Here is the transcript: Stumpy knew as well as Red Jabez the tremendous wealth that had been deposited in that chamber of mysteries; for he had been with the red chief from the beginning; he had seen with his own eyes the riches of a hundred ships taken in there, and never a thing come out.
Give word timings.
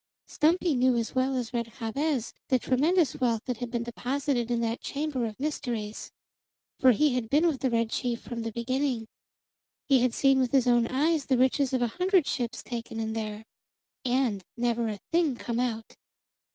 Stumpy 0.25 0.73
knew 0.75 0.95
as 0.97 1.13
well 1.13 1.35
as 1.35 1.53
Red 1.53 1.73
Jabez 1.77 2.33
the 2.47 2.57
tremendous 2.57 3.17
wealth 3.21 3.43
that 3.45 3.57
had 3.57 3.69
been 3.69 3.83
deposited 3.83 4.49
in 4.49 4.59
that 4.61 4.81
chamber 4.81 5.25
of 5.27 5.39
mysteries; 5.39 6.11
for 6.79 6.91
he 6.91 7.13
had 7.13 7.29
been 7.29 7.45
with 7.45 7.59
the 7.59 7.69
red 7.69 7.91
chief 7.91 8.19
from 8.19 8.41
the 8.41 8.51
beginning; 8.51 9.07
he 9.87 9.99
had 9.99 10.15
seen 10.15 10.39
with 10.39 10.53
his 10.53 10.65
own 10.65 10.87
eyes 10.87 11.27
the 11.27 11.37
riches 11.37 11.71
of 11.71 11.83
a 11.83 11.87
hundred 11.99 12.25
ships 12.25 12.63
taken 12.63 12.99
in 12.99 13.13
there, 13.13 13.45
and 14.03 14.43
never 14.57 14.87
a 14.89 14.97
thing 15.11 15.35
come 15.35 15.59
out. 15.59 15.95